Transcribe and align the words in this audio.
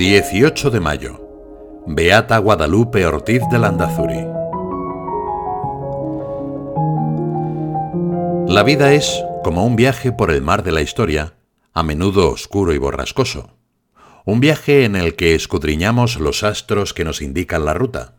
18 0.00 0.70
de 0.70 0.80
mayo. 0.80 1.84
Beata 1.86 2.38
Guadalupe 2.38 3.04
Ortiz 3.04 3.42
de 3.50 3.58
Landazuri. 3.58 4.24
La 8.50 8.62
vida 8.62 8.94
es 8.94 9.22
como 9.44 9.66
un 9.66 9.76
viaje 9.76 10.10
por 10.10 10.30
el 10.30 10.40
mar 10.40 10.62
de 10.62 10.72
la 10.72 10.80
historia, 10.80 11.34
a 11.74 11.82
menudo 11.82 12.30
oscuro 12.30 12.72
y 12.72 12.78
borrascoso. 12.78 13.58
Un 14.24 14.40
viaje 14.40 14.86
en 14.86 14.96
el 14.96 15.16
que 15.16 15.34
escudriñamos 15.34 16.18
los 16.18 16.44
astros 16.44 16.94
que 16.94 17.04
nos 17.04 17.20
indican 17.20 17.66
la 17.66 17.74
ruta. 17.74 18.14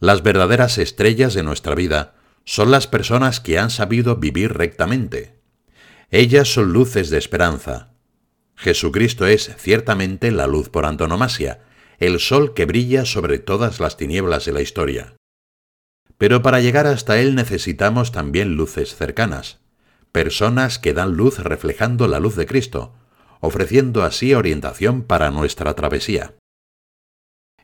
Las 0.00 0.22
verdaderas 0.22 0.78
estrellas 0.78 1.34
de 1.34 1.42
nuestra 1.42 1.74
vida 1.74 2.14
son 2.46 2.70
las 2.70 2.86
personas 2.86 3.40
que 3.40 3.58
han 3.58 3.68
sabido 3.68 4.16
vivir 4.16 4.54
rectamente. 4.54 5.38
Ellas 6.10 6.48
son 6.48 6.72
luces 6.72 7.10
de 7.10 7.18
esperanza, 7.18 7.91
Jesucristo 8.56 9.26
es 9.26 9.50
ciertamente 9.58 10.30
la 10.30 10.46
luz 10.46 10.68
por 10.68 10.86
antonomasia, 10.86 11.60
el 11.98 12.20
sol 12.20 12.54
que 12.54 12.64
brilla 12.64 13.04
sobre 13.04 13.38
todas 13.38 13.80
las 13.80 13.96
tinieblas 13.96 14.44
de 14.44 14.52
la 14.52 14.60
historia. 14.60 15.16
Pero 16.18 16.42
para 16.42 16.60
llegar 16.60 16.86
hasta 16.86 17.18
Él 17.20 17.34
necesitamos 17.34 18.12
también 18.12 18.56
luces 18.56 18.94
cercanas, 18.94 19.60
personas 20.12 20.78
que 20.78 20.94
dan 20.94 21.14
luz 21.14 21.38
reflejando 21.38 22.06
la 22.06 22.20
luz 22.20 22.36
de 22.36 22.46
Cristo, 22.46 22.94
ofreciendo 23.40 24.04
así 24.04 24.34
orientación 24.34 25.02
para 25.02 25.30
nuestra 25.30 25.74
travesía. 25.74 26.34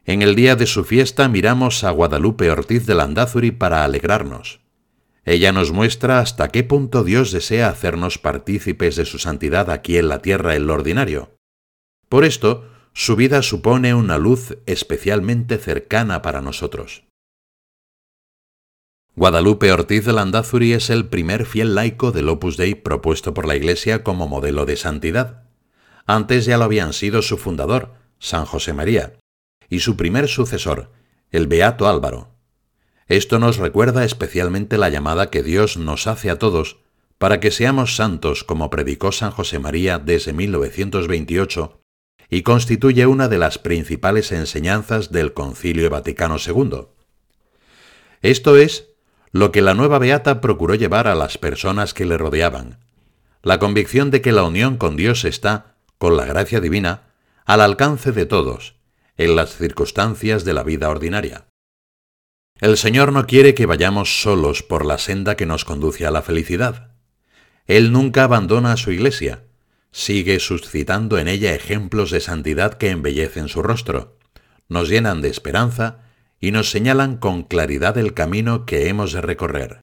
En 0.05 0.23
el 0.23 0.35
día 0.35 0.57
de 0.57 0.67
su 0.67 0.85
fiesta 0.85 1.29
miramos 1.29 1.85
a 1.85 1.91
Guadalupe 1.91 2.51
Ortiz 2.51 2.87
de 2.87 2.95
Landázuri 2.95 3.51
para 3.51 3.85
alegrarnos. 3.85 4.61
Ella 5.29 5.53
nos 5.53 5.73
muestra 5.73 6.21
hasta 6.21 6.49
qué 6.49 6.65
punto 6.65 7.05
Dios 7.05 7.33
desea 7.33 7.69
hacernos 7.69 8.17
partícipes 8.17 8.97
de 8.97 9.05
su 9.05 9.19
santidad 9.19 9.69
aquí 9.69 9.99
en 9.99 10.09
la 10.09 10.23
tierra 10.23 10.57
en 10.57 10.67
lo 10.67 10.73
ordinario. 10.73 11.37
Por 12.09 12.25
esto, 12.25 12.67
su 12.95 13.15
vida 13.15 13.43
supone 13.43 13.93
una 13.93 14.17
luz 14.17 14.57
especialmente 14.65 15.59
cercana 15.59 16.23
para 16.23 16.41
nosotros. 16.41 17.05
Guadalupe 19.17 19.71
Ortiz 19.71 20.07
de 20.07 20.15
Landazuri 20.15 20.73
es 20.73 20.89
el 20.89 21.09
primer 21.11 21.45
fiel 21.45 21.75
laico 21.75 22.11
del 22.11 22.31
Opus 22.31 22.57
Dei 22.57 22.75
propuesto 22.75 23.35
por 23.35 23.47
la 23.47 23.55
Iglesia 23.55 24.03
como 24.03 24.29
modelo 24.29 24.65
de 24.65 24.77
santidad. 24.77 25.43
Antes 26.07 26.47
ya 26.47 26.57
lo 26.57 26.65
habían 26.65 26.95
sido 26.95 27.21
su 27.21 27.37
fundador, 27.37 27.93
San 28.19 28.47
José 28.47 28.73
María, 28.73 29.19
y 29.69 29.81
su 29.81 29.95
primer 29.95 30.27
sucesor, 30.27 30.91
el 31.31 31.49
Beato 31.49 31.87
Álvaro. 31.87 32.38
Esto 33.09 33.39
nos 33.39 33.57
recuerda 33.57 34.05
especialmente 34.05 34.77
la 34.77 34.91
llamada 34.91 35.31
que 35.31 35.43
Dios 35.43 35.79
nos 35.79 36.07
hace 36.07 36.29
a 36.29 36.39
todos 36.39 36.77
para 37.17 37.41
que 37.41 37.51
seamos 37.51 37.97
santos 37.97 38.45
como 38.45 38.69
predicó 38.69 39.13
San 39.13 39.31
José 39.31 39.59
María 39.59 39.99
desde 39.99 40.35
1928 40.35 41.81
y 42.29 42.43
constituye 42.43 43.07
una 43.07 43.29
de 43.29 43.39
las 43.39 43.59
principales 43.59 44.31
enseñanzas 44.31 45.11
del 45.11 45.33
Concilio 45.33 45.89
Vaticano 45.89 46.37
II. 46.37 46.89
Esto 48.21 48.57
es 48.57 48.89
lo 49.33 49.53
que 49.53 49.63
la 49.63 49.73
nueva 49.73 49.99
Beata 49.99 50.43
procuró 50.43 50.75
llevar 50.75 51.09
a 51.09 51.15
las 51.15 51.39
personas 51.39 51.95
que 51.95 52.05
le 52.05 52.19
rodeaban, 52.19 52.79
la 53.43 53.59
convicción 53.59 54.11
de 54.11 54.21
que 54.21 54.33
la 54.33 54.43
unión 54.43 54.77
con 54.77 54.97
Dios 54.97 55.25
está, 55.25 55.77
con 55.97 56.17
la 56.17 56.27
gracia 56.27 56.61
divina, 56.61 57.15
al 57.47 57.63
alcance 57.63 58.13
de 58.13 58.27
todos, 58.27 58.77
en 59.17 59.35
las 59.35 59.57
circunstancias 59.57 60.45
de 60.45 60.53
la 60.53 60.63
vida 60.63 60.91
ordinaria. 60.91 61.48
El 62.61 62.77
Señor 62.77 63.13
no 63.13 63.25
quiere 63.27 63.55
que 63.55 63.67
vayamos 63.67 64.21
solos 64.21 64.65
por 64.65 64.85
la 64.85 64.99
senda 64.99 65.37
que 65.37 65.47
nos 65.47 65.65
conduce 65.65 66.07
a 66.07 66.11
la 66.11 66.23
felicidad. 66.23 66.91
Él 67.67 67.93
nunca 67.93 68.25
abandona 68.25 68.73
a 68.73 68.77
su 68.77 68.91
iglesia, 68.91 69.45
sigue 69.93 70.41
suscitando 70.41 71.19
en 71.19 71.29
ella 71.29 71.55
ejemplos 71.55 72.11
de 72.11 72.19
santidad 72.19 72.75
que 72.75 72.91
embellecen 72.91 73.49
su 73.49 73.63
rostro, 73.63 74.19
nos 74.69 74.89
llenan 74.89 75.23
de 75.23 75.29
esperanza 75.29 76.01
y 76.41 76.51
nos 76.51 76.71
señalan 76.71 77.19
con 77.19 77.45
claridad 77.45 77.97
el 77.97 78.13
camino 78.13 78.67
que 78.67 78.89
hemos 78.89 79.13
de 79.13 79.21
recorrer. 79.21 79.81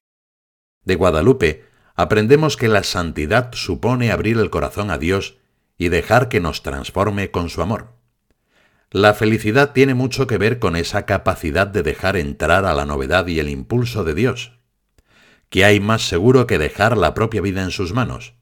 De 0.84 0.96
Guadalupe 0.96 1.64
aprendemos 1.94 2.58
que 2.58 2.68
la 2.68 2.82
santidad 2.82 3.54
supone 3.54 4.12
abrir 4.12 4.36
el 4.36 4.50
corazón 4.50 4.90
a 4.90 4.98
Dios 4.98 5.38
y 5.78 5.88
dejar 5.88 6.28
que 6.28 6.40
nos 6.40 6.62
transforme 6.62 7.30
con 7.30 7.48
su 7.48 7.62
amor. 7.62 7.95
La 8.90 9.14
felicidad 9.14 9.72
tiene 9.72 9.94
mucho 9.94 10.26
que 10.26 10.38
ver 10.38 10.58
con 10.58 10.76
esa 10.76 11.06
capacidad 11.06 11.66
de 11.66 11.82
dejar 11.82 12.16
entrar 12.16 12.64
a 12.64 12.74
la 12.74 12.86
novedad 12.86 13.26
y 13.26 13.40
el 13.40 13.48
impulso 13.48 14.04
de 14.04 14.14
Dios. 14.14 14.52
¿Qué 15.48 15.64
hay 15.64 15.80
más 15.80 16.06
seguro 16.08 16.46
que 16.46 16.58
dejar 16.58 16.96
la 16.96 17.12
propia 17.12 17.40
vida 17.40 17.62
en 17.62 17.72
sus 17.72 17.92
manos? 17.92 18.34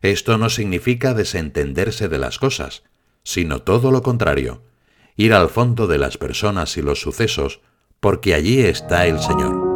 Esto 0.00 0.38
no 0.38 0.48
significa 0.48 1.14
desentenderse 1.14 2.08
de 2.08 2.18
las 2.18 2.38
cosas, 2.38 2.84
sino 3.24 3.62
todo 3.62 3.90
lo 3.90 4.02
contrario, 4.02 4.62
ir 5.16 5.32
al 5.32 5.48
fondo 5.48 5.86
de 5.86 5.98
las 5.98 6.18
personas 6.18 6.76
y 6.76 6.82
los 6.82 7.00
sucesos, 7.00 7.60
porque 8.00 8.34
allí 8.34 8.60
está 8.60 9.06
el 9.06 9.18
Señor. 9.18 9.74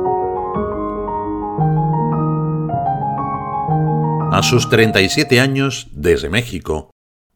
A 4.31 4.43
sus 4.43 4.69
37 4.69 5.41
años, 5.41 5.89
desde 5.93 6.29
México, 6.29 6.91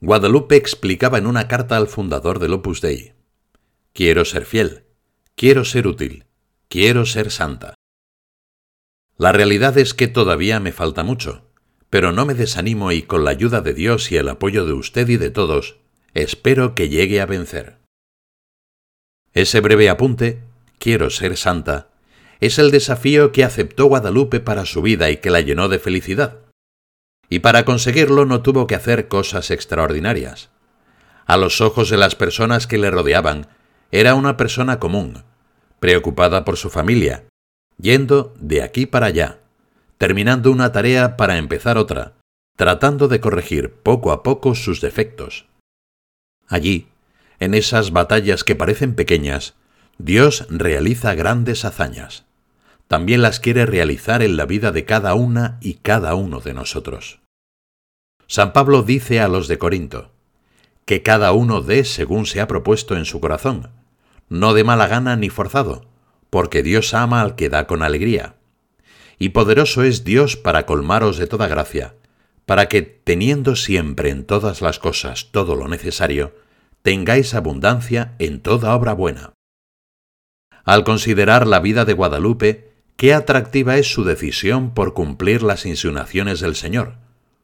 Guadalupe 0.04 0.56
explicaba 0.56 1.18
en 1.18 1.28
una 1.28 1.46
carta 1.46 1.76
al 1.76 1.86
fundador 1.86 2.40
del 2.40 2.54
Opus 2.54 2.80
Dei, 2.80 3.12
Quiero 3.92 4.24
ser 4.24 4.46
fiel, 4.46 4.82
quiero 5.36 5.64
ser 5.64 5.86
útil, 5.86 6.24
quiero 6.66 7.06
ser 7.06 7.30
santa. 7.30 7.74
La 9.16 9.30
realidad 9.30 9.78
es 9.78 9.94
que 9.94 10.08
todavía 10.08 10.58
me 10.58 10.72
falta 10.72 11.04
mucho, 11.04 11.48
pero 11.88 12.10
no 12.10 12.26
me 12.26 12.34
desanimo 12.34 12.90
y 12.90 13.02
con 13.02 13.24
la 13.24 13.30
ayuda 13.30 13.60
de 13.60 13.74
Dios 13.74 14.10
y 14.10 14.16
el 14.16 14.28
apoyo 14.28 14.66
de 14.66 14.72
usted 14.72 15.08
y 15.08 15.18
de 15.18 15.30
todos, 15.30 15.76
espero 16.14 16.74
que 16.74 16.88
llegue 16.88 17.20
a 17.20 17.26
vencer. 17.26 17.78
Ese 19.34 19.60
breve 19.60 19.88
apunte, 19.88 20.42
quiero 20.80 21.10
ser 21.10 21.36
santa, 21.36 21.90
es 22.40 22.58
el 22.58 22.72
desafío 22.72 23.30
que 23.30 23.44
aceptó 23.44 23.86
Guadalupe 23.86 24.40
para 24.40 24.66
su 24.66 24.82
vida 24.82 25.10
y 25.10 25.18
que 25.18 25.30
la 25.30 25.42
llenó 25.42 25.68
de 25.68 25.78
felicidad 25.78 26.41
y 27.32 27.38
para 27.38 27.64
conseguirlo 27.64 28.26
no 28.26 28.42
tuvo 28.42 28.66
que 28.66 28.74
hacer 28.74 29.08
cosas 29.08 29.50
extraordinarias. 29.50 30.50
A 31.24 31.38
los 31.38 31.62
ojos 31.62 31.88
de 31.88 31.96
las 31.96 32.14
personas 32.14 32.66
que 32.66 32.76
le 32.76 32.90
rodeaban, 32.90 33.46
era 33.90 34.14
una 34.14 34.36
persona 34.36 34.78
común, 34.78 35.24
preocupada 35.80 36.44
por 36.44 36.58
su 36.58 36.68
familia, 36.68 37.24
yendo 37.78 38.34
de 38.38 38.60
aquí 38.60 38.84
para 38.84 39.06
allá, 39.06 39.38
terminando 39.96 40.52
una 40.52 40.72
tarea 40.72 41.16
para 41.16 41.38
empezar 41.38 41.78
otra, 41.78 42.12
tratando 42.58 43.08
de 43.08 43.20
corregir 43.20 43.72
poco 43.82 44.12
a 44.12 44.22
poco 44.22 44.54
sus 44.54 44.82
defectos. 44.82 45.46
Allí, 46.48 46.88
en 47.40 47.54
esas 47.54 47.92
batallas 47.92 48.44
que 48.44 48.56
parecen 48.56 48.94
pequeñas, 48.94 49.54
Dios 49.96 50.46
realiza 50.50 51.14
grandes 51.14 51.64
hazañas. 51.64 52.26
También 52.88 53.22
las 53.22 53.40
quiere 53.40 53.64
realizar 53.64 54.22
en 54.22 54.36
la 54.36 54.44
vida 54.44 54.70
de 54.70 54.84
cada 54.84 55.14
una 55.14 55.56
y 55.62 55.76
cada 55.76 56.14
uno 56.14 56.40
de 56.40 56.52
nosotros. 56.52 57.21
San 58.32 58.54
Pablo 58.54 58.82
dice 58.82 59.20
a 59.20 59.28
los 59.28 59.46
de 59.46 59.58
Corinto, 59.58 60.10
que 60.86 61.02
cada 61.02 61.32
uno 61.32 61.60
dé 61.60 61.84
según 61.84 62.24
se 62.24 62.40
ha 62.40 62.48
propuesto 62.48 62.96
en 62.96 63.04
su 63.04 63.20
corazón, 63.20 63.68
no 64.30 64.54
de 64.54 64.64
mala 64.64 64.86
gana 64.86 65.16
ni 65.16 65.28
forzado, 65.28 65.84
porque 66.30 66.62
Dios 66.62 66.94
ama 66.94 67.20
al 67.20 67.34
que 67.34 67.50
da 67.50 67.66
con 67.66 67.82
alegría. 67.82 68.36
Y 69.18 69.28
poderoso 69.28 69.82
es 69.82 70.02
Dios 70.04 70.38
para 70.38 70.64
colmaros 70.64 71.18
de 71.18 71.26
toda 71.26 71.46
gracia, 71.46 71.94
para 72.46 72.70
que, 72.70 72.80
teniendo 72.80 73.54
siempre 73.54 74.08
en 74.08 74.24
todas 74.24 74.62
las 74.62 74.78
cosas 74.78 75.28
todo 75.30 75.54
lo 75.54 75.68
necesario, 75.68 76.34
tengáis 76.80 77.34
abundancia 77.34 78.14
en 78.18 78.40
toda 78.40 78.74
obra 78.74 78.94
buena. 78.94 79.34
Al 80.64 80.84
considerar 80.84 81.46
la 81.46 81.60
vida 81.60 81.84
de 81.84 81.92
Guadalupe, 81.92 82.72
qué 82.96 83.12
atractiva 83.12 83.76
es 83.76 83.92
su 83.92 84.04
decisión 84.04 84.72
por 84.72 84.94
cumplir 84.94 85.42
las 85.42 85.66
insinuaciones 85.66 86.40
del 86.40 86.54
Señor, 86.54 86.94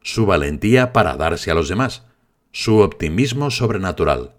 su 0.09 0.25
valentía 0.25 0.95
para 0.95 1.17
darse 1.17 1.51
a 1.51 1.55
los 1.55 1.69
demás, 1.69 2.07
su 2.51 2.79
optimismo 2.79 3.51
sobrenatural. 3.51 4.37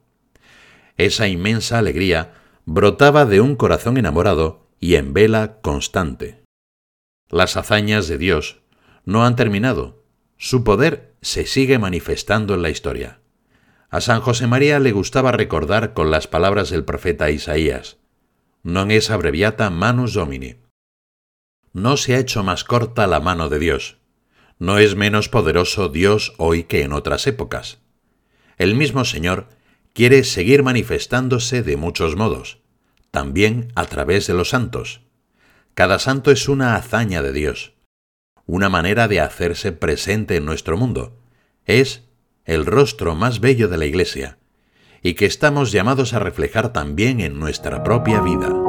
Esa 0.98 1.27
inmensa 1.27 1.77
alegría 1.77 2.33
brotaba 2.66 3.25
de 3.25 3.39
un 3.39 3.56
corazón 3.56 3.98
enamorado 3.98 4.68
y 4.80 4.95
en 4.95 5.13
vela 5.13 5.60
constante. 5.62 6.42
Las 7.30 7.56
hazañas 7.56 8.07
de 8.07 8.18
Dios 8.18 8.63
no 9.06 9.24
han 9.27 9.36
terminado, 9.36 10.04
su 10.38 10.63
poder 10.63 11.13
se 11.21 11.45
sigue 11.45 11.77
manifestando 11.77 12.56
en 12.56 12.63
la 12.63 12.71
historia. 12.71 13.19
A 13.92 14.01
San 14.01 14.21
José 14.21 14.48
María 14.48 14.80
le 14.80 14.92
gustaba 14.92 15.31
recordar 15.31 15.94
con 15.94 16.10
las 16.10 16.25
palabras 16.25 16.71
del 16.71 16.83
profeta 16.83 17.30
Isaías, 17.30 17.98
non 18.63 18.89
es 18.89 19.13
abreviata 19.13 19.69
manus 19.69 20.18
domini. 20.18 20.66
No 21.74 21.95
se 21.95 22.16
ha 22.16 22.19
hecho 22.19 22.42
más 22.42 22.66
corta 22.66 23.06
la 23.06 23.19
mano 23.19 23.50
de 23.50 23.60
Dios, 23.60 23.98
no 24.59 24.77
es 24.77 24.95
menos 24.95 25.29
poderoso 25.29 25.88
Dios 25.88 26.33
hoy 26.38 26.63
que 26.63 26.83
en 26.83 26.91
otras 26.91 27.25
épocas. 27.27 27.79
El 28.57 28.75
mismo 28.75 29.06
Señor 29.06 29.47
quiere 29.94 30.25
seguir 30.25 30.63
manifestándose 30.63 31.63
de 31.63 31.77
muchos 31.77 32.17
modos, 32.17 32.59
también 33.09 33.71
a 33.75 33.85
través 33.85 34.27
de 34.27 34.33
los 34.33 34.50
santos. 34.50 35.01
Cada 35.73 35.97
santo 35.97 36.29
es 36.29 36.50
una 36.50 36.75
hazaña 36.75 37.21
de 37.21 37.31
Dios, 37.31 37.73
una 38.45 38.67
manera 38.67 39.07
de 39.07 39.21
hacerse 39.21 39.71
presente 39.71 40.35
en 40.35 40.45
nuestro 40.45 40.75
mundo. 40.75 41.17
Es 41.65 42.03
el 42.44 42.65
rostro 42.65 43.15
más 43.15 43.39
bello 43.39 43.69
de 43.69 43.77
la 43.77 43.85
Iglesia, 43.85 44.39
y 45.01 45.13
que 45.13 45.25
estamos 45.25 45.71
llamados 45.71 46.13
a 46.13 46.19
reflejar 46.19 46.73
también 46.73 47.21
en 47.21 47.39
nuestra 47.39 47.83
propia 47.83 48.19
vida. 48.19 48.69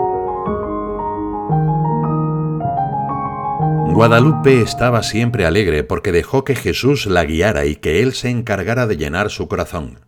Guadalupe 4.01 4.63
estaba 4.63 5.03
siempre 5.03 5.45
alegre 5.45 5.85
porque 5.85 6.11
dejó 6.11 6.43
que 6.43 6.55
Jesús 6.55 7.05
la 7.05 7.23
guiara 7.27 7.67
y 7.67 7.77
que 7.77 8.01
Él 8.01 8.15
se 8.15 8.31
encargara 8.31 8.87
de 8.87 8.97
llenar 8.97 9.29
su 9.29 9.47
corazón. 9.47 10.01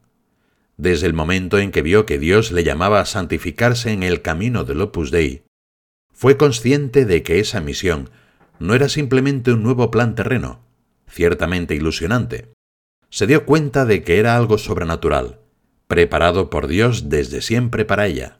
Desde 0.78 1.06
el 1.06 1.12
momento 1.12 1.58
en 1.58 1.70
que 1.70 1.82
vio 1.82 2.06
que 2.06 2.18
Dios 2.18 2.52
le 2.52 2.64
llamaba 2.64 3.00
a 3.00 3.04
santificarse 3.04 3.92
en 3.92 4.02
el 4.02 4.22
camino 4.22 4.64
del 4.64 4.80
Opus 4.80 5.10
Dei, 5.10 5.42
fue 6.10 6.38
consciente 6.38 7.04
de 7.04 7.22
que 7.22 7.38
esa 7.38 7.60
misión 7.60 8.08
no 8.58 8.72
era 8.74 8.88
simplemente 8.88 9.52
un 9.52 9.62
nuevo 9.62 9.90
plan 9.90 10.14
terreno, 10.14 10.64
ciertamente 11.06 11.74
ilusionante. 11.74 12.50
Se 13.10 13.26
dio 13.26 13.44
cuenta 13.44 13.84
de 13.84 14.02
que 14.04 14.18
era 14.18 14.38
algo 14.38 14.56
sobrenatural, 14.56 15.40
preparado 15.86 16.48
por 16.48 16.66
Dios 16.66 17.10
desde 17.10 17.42
siempre 17.42 17.84
para 17.84 18.06
ella. 18.06 18.38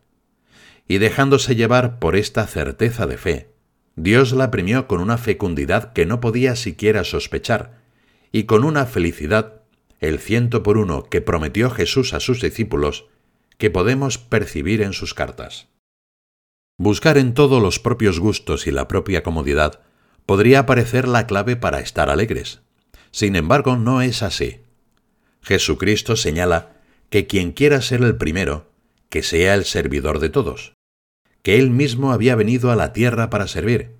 Y 0.88 0.96
dejándose 0.96 1.56
llevar 1.56 1.98
por 1.98 2.16
esta 2.16 2.46
certeza 2.46 3.06
de 3.06 3.18
fe, 3.18 3.51
Dios 3.96 4.32
la 4.32 4.50
premió 4.50 4.88
con 4.88 5.00
una 5.00 5.18
fecundidad 5.18 5.92
que 5.92 6.06
no 6.06 6.20
podía 6.20 6.56
siquiera 6.56 7.04
sospechar, 7.04 7.82
y 8.30 8.44
con 8.44 8.64
una 8.64 8.86
felicidad, 8.86 9.60
el 10.00 10.18
ciento 10.18 10.62
por 10.62 10.78
uno 10.78 11.04
que 11.04 11.20
prometió 11.20 11.70
Jesús 11.70 12.14
a 12.14 12.20
sus 12.20 12.40
discípulos, 12.40 13.06
que 13.58 13.70
podemos 13.70 14.16
percibir 14.16 14.80
en 14.80 14.94
sus 14.94 15.12
cartas. 15.12 15.68
Buscar 16.78 17.18
en 17.18 17.34
todo 17.34 17.60
los 17.60 17.78
propios 17.78 18.18
gustos 18.18 18.66
y 18.66 18.70
la 18.70 18.88
propia 18.88 19.22
comodidad 19.22 19.80
podría 20.24 20.64
parecer 20.64 21.06
la 21.06 21.26
clave 21.26 21.56
para 21.56 21.80
estar 21.80 22.08
alegres. 22.08 22.62
Sin 23.10 23.36
embargo, 23.36 23.76
no 23.76 24.00
es 24.00 24.22
así. 24.22 24.62
Jesucristo 25.42 26.16
señala 26.16 26.80
que 27.10 27.26
quien 27.26 27.52
quiera 27.52 27.82
ser 27.82 28.02
el 28.02 28.16
primero, 28.16 28.70
que 29.10 29.22
sea 29.22 29.54
el 29.54 29.66
servidor 29.66 30.18
de 30.18 30.30
todos 30.30 30.72
que 31.42 31.58
él 31.58 31.70
mismo 31.70 32.12
había 32.12 32.36
venido 32.36 32.70
a 32.70 32.76
la 32.76 32.92
tierra 32.92 33.30
para 33.30 33.48
servir, 33.48 33.96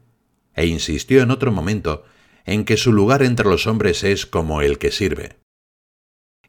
e 0.54 0.66
insistió 0.66 1.22
en 1.22 1.30
otro 1.30 1.52
momento 1.52 2.04
en 2.44 2.64
que 2.64 2.76
su 2.76 2.92
lugar 2.92 3.22
entre 3.22 3.48
los 3.48 3.66
hombres 3.66 4.04
es 4.04 4.26
como 4.26 4.62
el 4.62 4.78
que 4.78 4.90
sirve. 4.90 5.36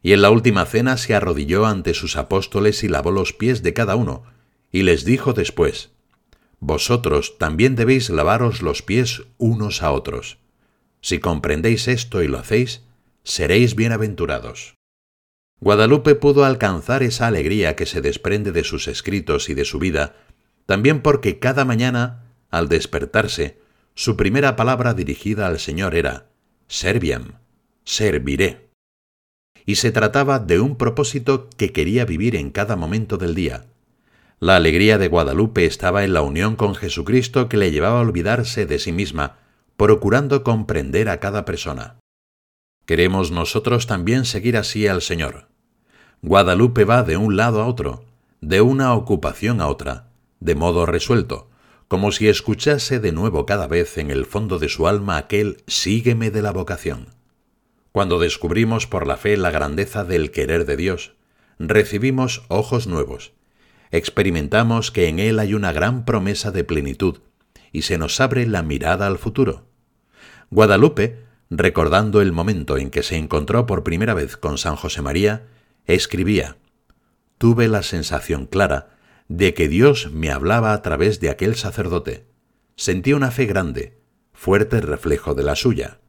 Y 0.02 0.12
en 0.12 0.22
la 0.22 0.30
última 0.30 0.66
cena 0.66 0.96
se 0.96 1.14
arrodilló 1.14 1.66
ante 1.66 1.94
sus 1.94 2.16
apóstoles 2.16 2.84
y 2.84 2.88
lavó 2.88 3.10
los 3.10 3.32
pies 3.32 3.62
de 3.62 3.72
cada 3.72 3.96
uno, 3.96 4.24
y 4.70 4.82
les 4.82 5.04
dijo 5.04 5.32
después, 5.32 5.90
Vosotros 6.60 7.38
también 7.38 7.76
debéis 7.76 8.10
lavaros 8.10 8.62
los 8.62 8.82
pies 8.82 9.22
unos 9.38 9.82
a 9.82 9.92
otros. 9.92 10.38
Si 11.00 11.18
comprendéis 11.18 11.88
esto 11.88 12.22
y 12.22 12.28
lo 12.28 12.38
hacéis, 12.38 12.82
seréis 13.22 13.74
bienaventurados. 13.74 14.74
Guadalupe 15.60 16.14
pudo 16.14 16.44
alcanzar 16.44 17.02
esa 17.02 17.26
alegría 17.26 17.76
que 17.76 17.86
se 17.86 18.00
desprende 18.00 18.52
de 18.52 18.64
sus 18.64 18.88
escritos 18.88 19.48
y 19.48 19.54
de 19.54 19.64
su 19.64 19.78
vida 19.78 20.23
también 20.66 21.02
porque 21.02 21.38
cada 21.38 21.64
mañana, 21.64 22.24
al 22.50 22.68
despertarse, 22.68 23.58
su 23.94 24.16
primera 24.16 24.56
palabra 24.56 24.94
dirigida 24.94 25.46
al 25.46 25.58
Señor 25.58 25.94
era 25.94 26.26
Serviam, 26.66 27.38
serviré. 27.84 28.70
Y 29.66 29.76
se 29.76 29.92
trataba 29.92 30.38
de 30.38 30.60
un 30.60 30.76
propósito 30.76 31.48
que 31.56 31.72
quería 31.72 32.04
vivir 32.04 32.36
en 32.36 32.50
cada 32.50 32.76
momento 32.76 33.16
del 33.16 33.34
día. 33.34 33.66
La 34.40 34.56
alegría 34.56 34.98
de 34.98 35.08
Guadalupe 35.08 35.64
estaba 35.64 36.04
en 36.04 36.12
la 36.12 36.22
unión 36.22 36.56
con 36.56 36.74
Jesucristo 36.74 37.48
que 37.48 37.56
le 37.56 37.70
llevaba 37.70 37.98
a 37.98 38.02
olvidarse 38.02 38.66
de 38.66 38.78
sí 38.78 38.92
misma, 38.92 39.38
procurando 39.76 40.42
comprender 40.42 41.08
a 41.08 41.20
cada 41.20 41.44
persona. 41.44 41.96
Queremos 42.84 43.30
nosotros 43.30 43.86
también 43.86 44.24
seguir 44.24 44.56
así 44.56 44.86
al 44.86 45.00
Señor. 45.00 45.48
Guadalupe 46.20 46.84
va 46.84 47.02
de 47.02 47.16
un 47.16 47.36
lado 47.36 47.62
a 47.62 47.66
otro, 47.66 48.04
de 48.40 48.60
una 48.60 48.92
ocupación 48.94 49.60
a 49.60 49.68
otra, 49.68 50.10
de 50.44 50.54
modo 50.54 50.84
resuelto, 50.84 51.48
como 51.88 52.12
si 52.12 52.28
escuchase 52.28 53.00
de 53.00 53.12
nuevo 53.12 53.46
cada 53.46 53.66
vez 53.66 53.96
en 53.96 54.10
el 54.10 54.26
fondo 54.26 54.58
de 54.58 54.68
su 54.68 54.86
alma 54.86 55.16
aquel 55.16 55.62
sígueme 55.66 56.30
de 56.30 56.42
la 56.42 56.52
vocación. 56.52 57.08
Cuando 57.92 58.18
descubrimos 58.18 58.86
por 58.86 59.06
la 59.06 59.16
fe 59.16 59.38
la 59.38 59.50
grandeza 59.50 60.04
del 60.04 60.30
querer 60.30 60.66
de 60.66 60.76
Dios, 60.76 61.14
recibimos 61.58 62.44
ojos 62.48 62.86
nuevos, 62.86 63.32
experimentamos 63.90 64.90
que 64.90 65.08
en 65.08 65.18
Él 65.18 65.38
hay 65.38 65.54
una 65.54 65.72
gran 65.72 66.04
promesa 66.04 66.50
de 66.50 66.62
plenitud 66.62 67.20
y 67.72 67.82
se 67.82 67.96
nos 67.96 68.20
abre 68.20 68.46
la 68.46 68.62
mirada 68.62 69.06
al 69.06 69.16
futuro. 69.16 69.64
Guadalupe, 70.50 71.20
recordando 71.48 72.20
el 72.20 72.32
momento 72.32 72.76
en 72.76 72.90
que 72.90 73.02
se 73.02 73.16
encontró 73.16 73.64
por 73.64 73.82
primera 73.82 74.12
vez 74.12 74.36
con 74.36 74.58
San 74.58 74.76
José 74.76 75.00
María, 75.00 75.46
escribía, 75.86 76.58
Tuve 77.38 77.66
la 77.66 77.82
sensación 77.82 78.46
clara 78.46 78.93
de 79.28 79.54
que 79.54 79.68
Dios 79.68 80.10
me 80.12 80.30
hablaba 80.30 80.72
a 80.72 80.82
través 80.82 81.20
de 81.20 81.30
aquel 81.30 81.54
sacerdote. 81.54 82.26
Sentí 82.76 83.12
una 83.12 83.30
fe 83.30 83.46
grande, 83.46 83.98
fuerte 84.32 84.80
reflejo 84.80 85.34
de 85.34 85.42
la 85.42 85.56
suya. 85.56 86.00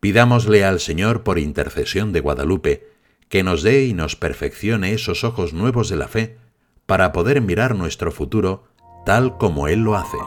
Pidámosle 0.00 0.64
al 0.64 0.80
Señor 0.80 1.22
por 1.22 1.38
intercesión 1.38 2.12
de 2.12 2.20
Guadalupe 2.20 2.88
que 3.28 3.42
nos 3.44 3.62
dé 3.62 3.84
y 3.84 3.94
nos 3.94 4.16
perfeccione 4.16 4.92
esos 4.92 5.24
ojos 5.24 5.52
nuevos 5.52 5.88
de 5.88 5.96
la 5.96 6.08
fe 6.08 6.38
para 6.86 7.12
poder 7.12 7.40
mirar 7.40 7.76
nuestro 7.76 8.10
futuro 8.10 8.64
tal 9.06 9.38
como 9.38 9.68
Él 9.68 9.80
lo 9.80 9.96
hace. 9.96 10.18